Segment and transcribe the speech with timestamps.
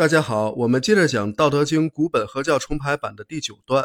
[0.00, 3.84] 大家好，我们接着讲《道德经》古本合教重排版的第九段。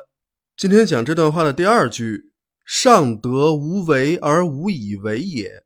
[0.56, 2.32] 今天讲这段话的第二句
[2.66, 5.66] ：“上德无为而无以为也，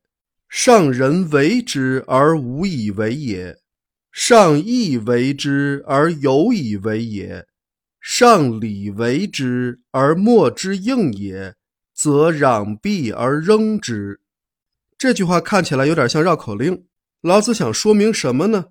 [0.50, 3.60] 上人为之而无以为也，
[4.12, 7.46] 上义为之而有以为也，
[8.02, 11.54] 上礼为之而莫之应也，
[11.94, 14.20] 则攘臂而扔之。”
[14.98, 16.86] 这句话看起来有点像绕口令。
[17.22, 18.70] 老子想说明什么呢？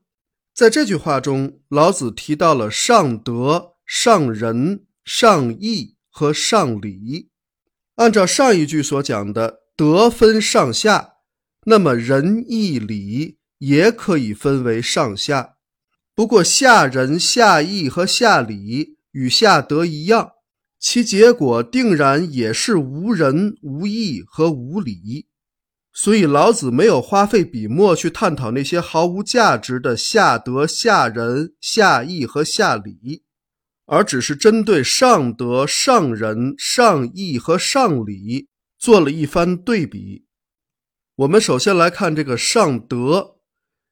[0.59, 7.29] 在这句话中，老子提到了上德、上仁、上义和上礼。
[7.95, 11.11] 按照上一句所讲的，德分上下，
[11.67, 15.59] 那么仁义礼也可以分为上下。
[16.13, 20.33] 不过，下仁、下义和下礼与下德一样，
[20.81, 25.28] 其结果定然也是无仁、无义和无礼。
[26.01, 33.25] 所以，老子没有花费笔墨去探讨那些毫无价值的下德、下仁、下义和下礼，
[33.85, 38.47] 而只是针对上德、上仁、上义和上礼
[38.79, 40.25] 做了一番对比。
[41.17, 43.39] 我们首先来看这个上德，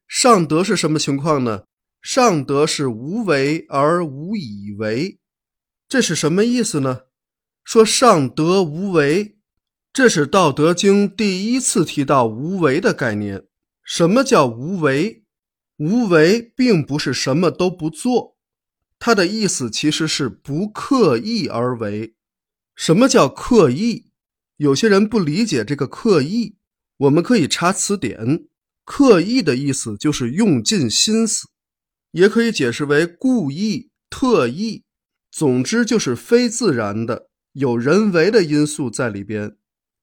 [0.06, 1.64] 上德是什么情况呢？
[2.00, 5.18] 上德是无为而无以为，
[5.88, 7.00] 这是什么意思呢？
[7.64, 9.35] 说上德无为。
[9.96, 13.46] 这是《道德经》第一次提到无为的概念。
[13.82, 15.24] 什么叫无为？
[15.78, 18.36] 无为并不是什么都不做，
[18.98, 22.14] 它的意思其实是不刻意而为。
[22.74, 24.10] 什么叫刻意？
[24.58, 26.58] 有些人不理解这个刻意，
[26.98, 28.44] 我们可以查词典。
[28.84, 31.48] 刻意的意思就是用尽心思，
[32.10, 34.84] 也可以解释为故意、特意，
[35.30, 39.56] 总之就是非自然的，有人为的因素在里边。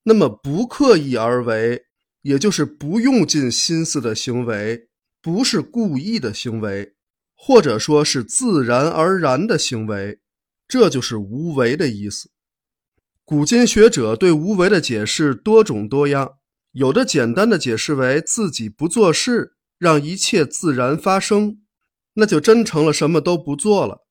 [0.03, 1.83] 那么不刻意而为，
[2.21, 4.89] 也就是不用尽心思的行为，
[5.21, 6.95] 不是故意的行为，
[7.35, 10.19] 或者说是自然而然的行为，
[10.67, 12.29] 这就是无为的意思。
[13.25, 16.33] 古今学者对无为的解释多种多样，
[16.73, 21.61] 有的简单的解释为自己不做事，让一切自然发生，
[22.15, 24.05] 那就真成了什么都不做了，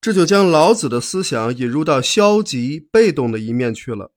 [0.00, 4.12] 这就将老子的思想引入到消极被动的一面去了。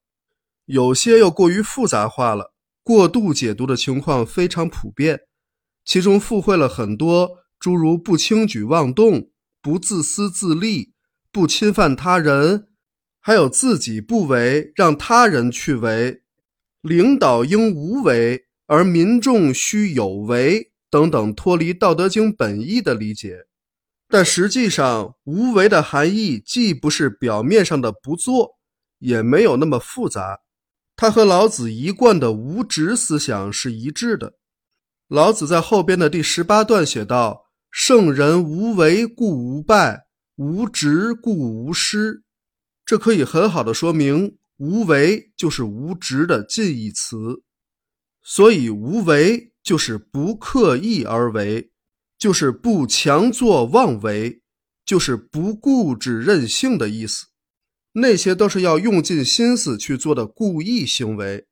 [0.65, 2.53] 有些又过于复杂化了，
[2.83, 5.21] 过度解读的情况非常普遍，
[5.83, 9.29] 其中附会了很多诸如不轻举妄动、
[9.61, 10.93] 不自私自利、
[11.31, 12.67] 不侵犯他人，
[13.19, 16.21] 还有自己不为，让他人去为，
[16.81, 23.47] 领导应无为，而民众需有为等等脱离《道德经》本意的理解。
[24.07, 28.59] 但实际上，无为的含义既不是表面上的不做，
[28.99, 30.41] 也没有那么复杂。
[30.95, 34.35] 他和老子一贯的无执思想是一致的。
[35.07, 40.05] 老子在后边的第十八段写道：“圣人无为，故无败；
[40.35, 42.23] 无执，故无失。”
[42.85, 47.43] 这可以很好的说明，无为就是无执的近义词。
[48.21, 51.71] 所以，无为就是不刻意而为，
[52.17, 54.41] 就是不强作妄为，
[54.85, 57.27] 就是不固执任性的意思。
[57.93, 61.45] 那些都是要用尽心思去做的故意行为。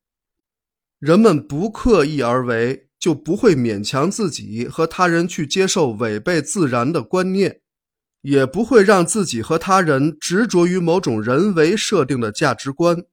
[1.00, 7.62] 人们不刻意而为，就不会勉强自己和他人去接受违背自然的观念，
[8.22, 13.04] 也不会让自己和他人执着于某种人为设定的价值观，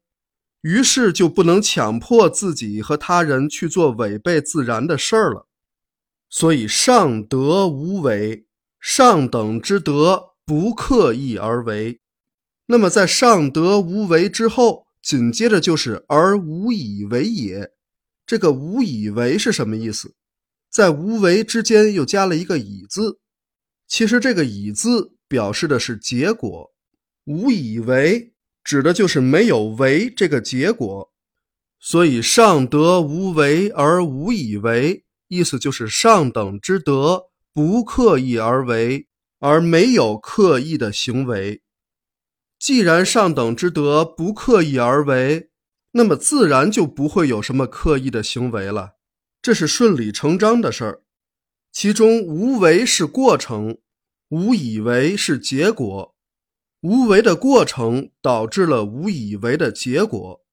[0.60, 5.46] 于是就不能强迫自己和他人去做违背自然的事儿了。
[6.28, 8.46] 所以，上德无为，
[8.78, 12.00] 上等之德不刻意而为。
[12.70, 17.70] 那么，在上德无为之后，紧接着就是而无以为也。
[18.26, 20.14] 这个无以为是什么意思？
[20.70, 23.20] 在无为之间又加了一个以字。
[23.86, 26.70] 其实这个以字表示的是结果，
[27.24, 31.10] 无以为指的就是没有为这个结果。
[31.80, 39.06] 所以上德无为而无以为，意思就是上等之德不刻意而为，
[39.38, 41.62] 而没有刻意的行为。
[42.58, 45.50] 既然上等之德不刻意而为，
[45.92, 48.94] 那么自然就不会有什么刻意的行为了，
[49.40, 51.02] 这是顺理成章的事儿。
[51.72, 53.78] 其中无为是过程，
[54.30, 56.16] 无以为是结果，
[56.80, 60.44] 无为的过程导致了无以为的结果，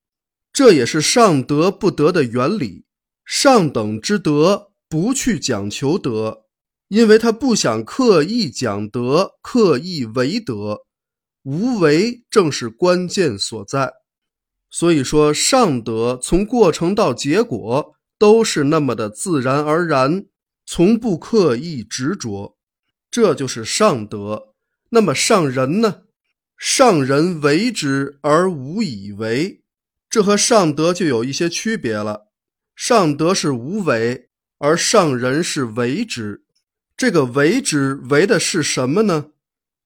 [0.54, 2.86] 这也是上德不德的原理。
[3.26, 6.46] 上等之德不去讲求德，
[6.90, 10.86] 因为他不想刻意讲德，刻意为德。
[11.46, 13.94] 无为正是关键所在，
[14.72, 20.26] 所以说上德从过程到结果都是那么的自然而然，
[20.66, 22.58] 从不刻意执着。
[23.12, 24.54] 这就是上德。
[24.90, 26.02] 那么上人呢？
[26.58, 29.62] 上人为之而无以为，
[30.10, 32.32] 这和上德就有一些区别了。
[32.76, 36.44] 上德是无为，而上人是为之。
[36.98, 39.28] 这个为之为的是什么呢？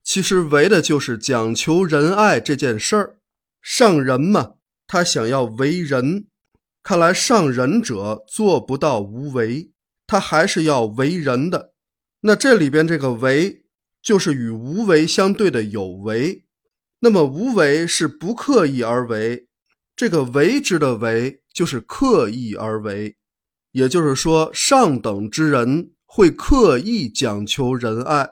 [0.03, 3.19] 其实为的就是讲求仁爱这件事儿。
[3.61, 4.53] 上人嘛，
[4.87, 6.27] 他想要为人，
[6.81, 9.71] 看来上人者做不到无为，
[10.07, 11.73] 他还是要为人的。
[12.21, 13.63] 那这里边这个为，
[14.01, 16.45] 就是与无为相对的有为。
[17.01, 19.47] 那么无为是不刻意而为，
[19.95, 23.17] 这个为之的为就是刻意而为。
[23.71, 28.27] 也就是说，上等之人会刻意讲求仁爱，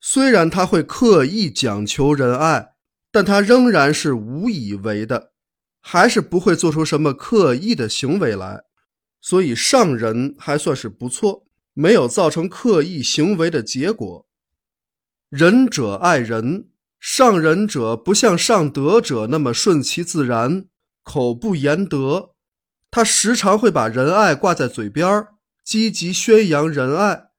[0.00, 2.72] 虽然他会刻意讲求仁爱，
[3.12, 5.32] 但他仍然是无以为的，
[5.80, 8.64] 还是不会做出什么刻意的行为来。
[9.20, 14.26] 所以上人还算是不错，没有造成刻意行为的结果。
[15.28, 16.66] 仁者爱人。
[17.02, 20.66] 上仁者不像上德者那么顺其自然，
[21.02, 22.34] 口不言德，
[22.90, 25.26] 他时常会把仁爱挂在嘴边
[25.64, 27.29] 积极宣扬仁爱，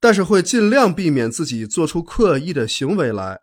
[0.00, 3.40] 但是会尽量避免自己做出刻意的行为来。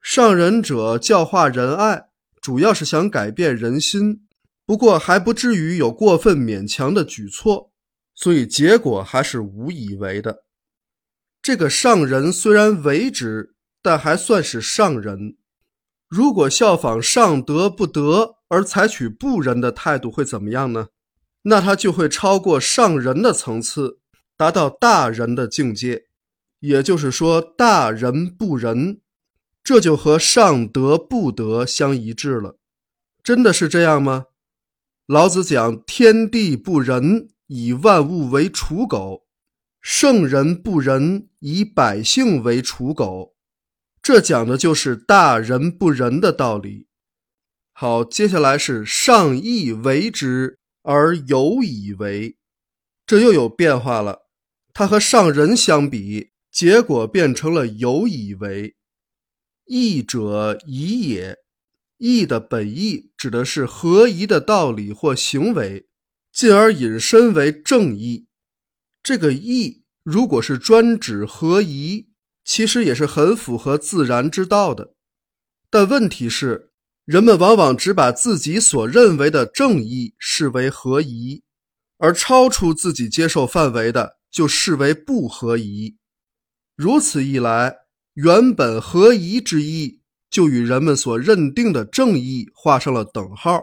[0.00, 2.04] 上仁者教化仁爱，
[2.40, 4.26] 主要是想改变人心，
[4.66, 7.72] 不过还不至于有过分勉强的举措，
[8.14, 10.44] 所以结果还是无以为的。
[11.40, 13.50] 这个上人虽然为之。
[13.86, 15.36] 但还算是上人。
[16.08, 20.86] 如果效仿上德不德而采取不仁的态度，会怎么样呢？
[21.42, 23.98] 那他就会超过上人的层次，
[24.44, 26.04] 达到大人的境界。
[26.60, 29.00] 也就是说，大人不仁，
[29.62, 32.58] 这就和上德不德相一致了。
[33.22, 34.26] 真的是这样吗？
[35.06, 39.24] 老子讲：“天地不仁，以万物为刍狗；
[39.80, 43.34] 圣人不仁，以百姓为刍狗。”
[44.02, 46.88] 这讲的就是大人不仁的道理。
[47.72, 52.36] 好，接下来是上义为之而有以为，
[53.06, 54.23] 这又有变化了。
[54.74, 58.74] 他和上人相比，结果变成了有以为。
[59.64, 61.38] 义者宜也，
[61.96, 65.86] 义的本意指的是合宜的道理或行为，
[66.30, 68.26] 进而引申为正义。
[69.02, 72.08] 这个义如果是专指合宜。
[72.46, 74.92] 其实也是很符合自然之道的，
[75.70, 76.72] 但问题是，
[77.06, 81.42] 人们往往只把自己所认为的正义视为合宜，
[81.96, 85.96] 而超出自己接受范围的就视为不合宜。
[86.74, 87.76] 如此一来，
[88.14, 93.62] 原本合宜之意就与人们所认定的正义画上了等号，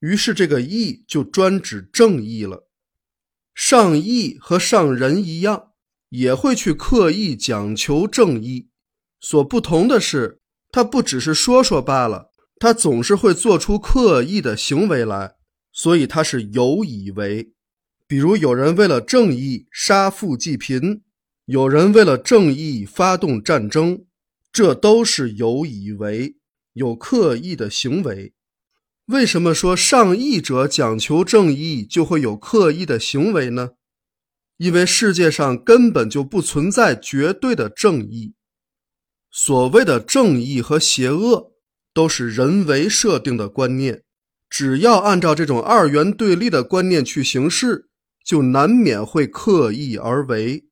[0.00, 2.68] 于是这个义就专指正义了。
[3.54, 5.66] 上义和上仁一样。
[6.10, 8.70] 也会去刻意讲求正义，
[9.20, 15.34] 所不同的是，他不只是说说罢了，他总是会做出刻意的行为来，
[15.70, 17.52] 所以他是有以为。
[18.08, 21.02] 比如有人为了正义杀富济贫，
[21.44, 24.06] 有人为了正义发动战争，
[24.50, 26.36] 这都是有以为，
[26.72, 28.32] 有刻意的行为。
[29.08, 33.72] 为什么说上义者讲求正义就会有刻意的行为呢？
[34.56, 38.32] 因为世界上根本就不存在绝对的正义，
[39.30, 41.52] 所谓的正义和邪恶
[41.92, 44.02] 都是人为设定的观念。
[44.48, 47.87] 只要按照这种二元对立的观念去行事，
[48.28, 50.66] 就难免会刻意而为。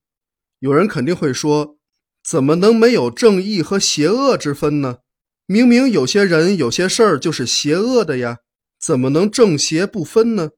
[0.59, 1.79] 有人肯定会说
[2.23, 4.99] ：“怎么能没有正义和邪恶之分呢？
[5.47, 8.41] 明明有些人、有些事儿就是邪恶的呀，
[8.79, 10.51] 怎么能正邪不分呢？”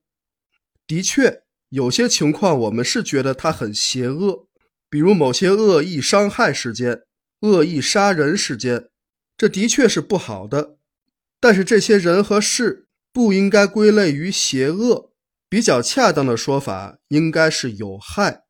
[0.89, 1.45] 的确。
[1.71, 4.49] 有些情况，我们是觉得他很邪恶，
[4.89, 7.03] 比如某些恶意伤害事件、
[7.43, 8.89] 恶意杀人事件，
[9.37, 10.79] 这的确是不好的。
[11.39, 15.13] 但是这些人和事不应该归类于邪恶，
[15.49, 18.45] 比较恰当的说法应该是有害。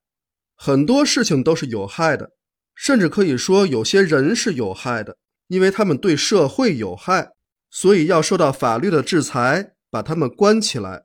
[0.55, 2.33] 很多事情都是有害的，
[2.75, 7.31] 甚至可以说有些人是有害的，因为他们对社会有害，
[7.71, 11.05] 所以要受到法律的制裁，把他们关起来。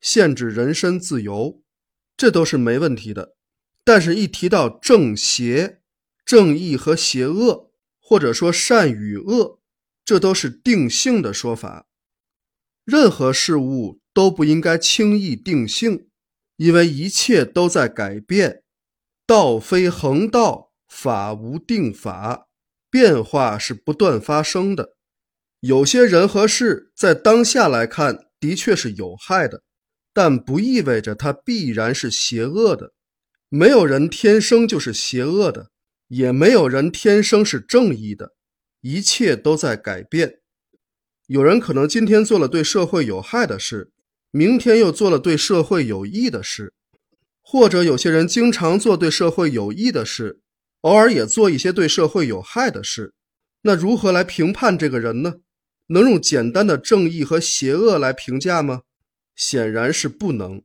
[0.00, 1.62] 限制人身自由，
[2.16, 3.36] 这都是没问题的。
[3.84, 5.80] 但是，一提到正邪、
[6.24, 9.60] 正义和邪恶，或者说善与恶，
[10.04, 11.86] 这都是定性的说法。
[12.84, 16.08] 任何事物都不应该轻易定性，
[16.56, 18.62] 因为一切都在改变。
[19.26, 22.48] 道非恒道，法无定法，
[22.90, 24.96] 变化是不断发生的。
[25.60, 29.62] 有些人和事在当下来看，的确是有害的。
[30.12, 32.92] 但不意味着它必然是邪恶的，
[33.48, 35.70] 没有人天生就是邪恶的，
[36.08, 38.32] 也没有人天生是正义的，
[38.80, 40.40] 一切都在改变。
[41.28, 43.92] 有人可能今天做了对社会有害的事，
[44.30, 46.72] 明天又做了对社会有益的事，
[47.40, 50.40] 或者有些人经常做对社会有益的事，
[50.82, 53.12] 偶尔也做一些对社会有害的事。
[53.62, 55.40] 那如何来评判这个人呢？
[55.88, 58.82] 能用简单的正义和邪恶来评价吗？
[59.34, 60.62] 显然是不能，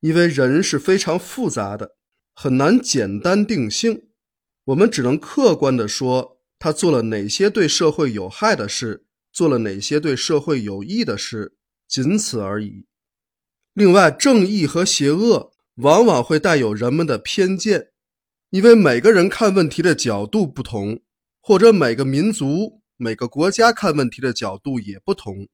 [0.00, 1.96] 因为人是非常复杂的，
[2.34, 4.02] 很难简单定性。
[4.64, 11.54] 我们只能客观地说，他做了哪些对社会有害的事，做了哪些对社会有益的事，
[11.88, 12.84] 仅此而已。
[13.74, 17.88] 另外，正义和邪恶往往会带有人们的偏见，
[18.50, 21.00] 因为每个人看问题的角度不同。
[21.40, 25.48] 或者每个民族、每个国家看问题的角度也不同，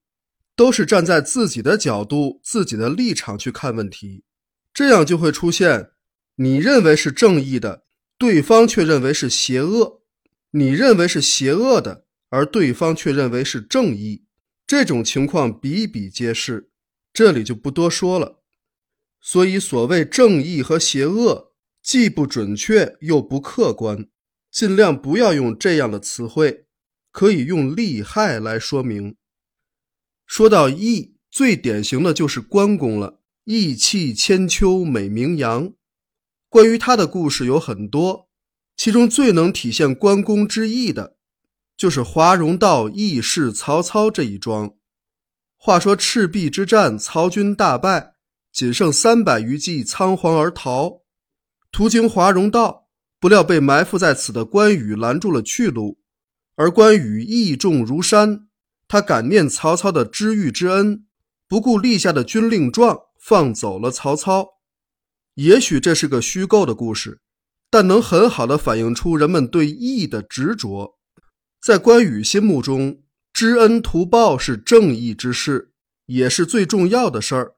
[0.56, 4.25] 都是站在自己的角度、自己的立场去看问题，
[4.73, 5.90] 这样就会出现
[6.35, 7.85] 你认为是正义的，
[8.18, 10.00] 对方却认为是邪恶；
[10.50, 14.25] 你认为是邪恶的，而对方却认为是正义。
[14.66, 16.71] 这种情况比比皆是，
[17.14, 18.42] 这里就不多说了。
[19.23, 21.52] 所以，所谓正义和邪恶，
[21.83, 24.09] 既不准确又不客观。
[24.50, 26.66] 尽量不要用这样的词汇，
[27.11, 29.16] 可以用利害来说明。
[30.26, 33.21] 说到义，最典型的就是关公了。
[33.44, 35.73] 义气千秋美名扬，
[36.49, 38.28] 关于他的故事有很多，
[38.76, 41.16] 其中最能体现关公之义的，
[41.76, 44.76] 就是华容道义释曹操这一桩。
[45.66, 48.16] 话说赤壁之战，曹军大败，
[48.52, 51.00] 仅剩三百余骑仓皇而逃，
[51.73, 52.90] 途经华容道。
[53.18, 55.99] 不料被埋伏在此的关羽拦住了去路，
[56.56, 58.49] 而关羽义重如山，
[58.87, 61.06] 他感念曹操的知遇之恩，
[61.49, 64.47] 不顾立下的军令状，放走了曹操。
[65.37, 67.23] 也许这是个虚构的故事，
[67.71, 70.99] 但能很好的反映出人们对义的执着。
[71.62, 73.03] 在关羽心目中，
[73.35, 75.73] 知恩图报是正义之事，
[76.07, 77.57] 也是最重要的事儿。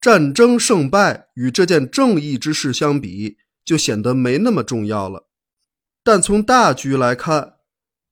[0.00, 3.36] 战争胜败与这件正义之事相比。
[3.66, 5.28] 就显得没那么重要了。
[6.04, 7.56] 但从大局来看，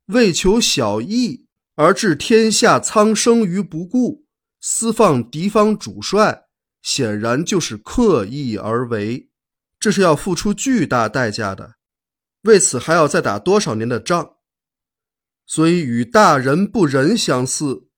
[0.06, 4.26] 为求小义而置天下苍生于不顾，
[4.61, 6.47] 私放敌方主帅，
[6.83, 9.30] 显然就是刻意而为，
[9.78, 11.76] 这是要付出巨大代价的。
[12.42, 14.33] 为此还要再打多少年的仗？
[15.46, 17.88] 所以与大仁不仁相似，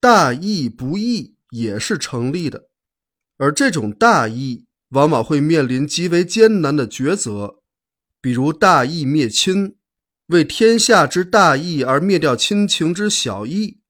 [0.00, 2.68] 大义不义也是成立的。
[3.36, 4.66] 而这种大义。
[4.90, 7.56] 往往会面临极为艰难的抉择，
[8.20, 9.74] 比如大义灭亲，
[10.26, 13.80] 为天下之大义而灭掉亲情之小义；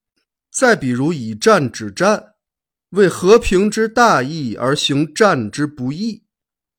[0.50, 2.36] 再比如以战止战，
[2.90, 6.24] 为和平之大义而行战之不义。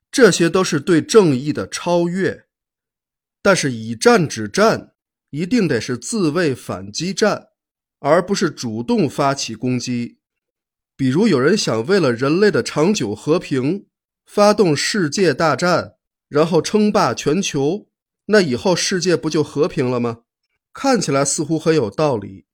[0.09, 2.45] 这些都是对正义的超越。
[3.43, 4.94] 但是以战止战，
[5.35, 7.47] 一定得是自卫反击战，
[7.99, 10.19] 而不是主动发起攻击。
[10.95, 13.87] 比如有人想为了人类的长久和平。
[14.25, 17.87] 发动世界大战，然后称霸全球，
[18.25, 20.21] 那以后世界不就和平了吗？
[20.73, 22.45] 看起来似乎很有道理，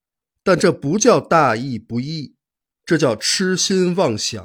[0.44, 2.36] 但这不叫大义不义，
[2.86, 4.44] 这叫痴心妄想。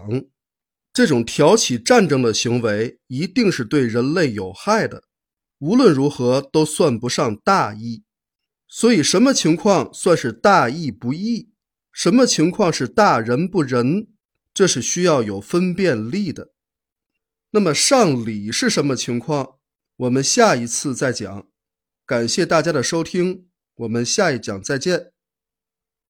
[0.93, 5.03] 这种挑起战争的行为一定是对人类有害的，
[5.59, 8.05] 无论如何都算不上大义。
[8.79, 11.49] 所以，什么情况算是大义不义？
[11.91, 14.09] 什么情况是大仁不仁？
[14.53, 16.53] 这是需要有分辨力的。
[17.53, 19.55] 那么上礼是什么情况？
[19.97, 21.47] 我们下一次再讲。
[22.05, 25.13] 感谢大家的收听，我们下一讲再见。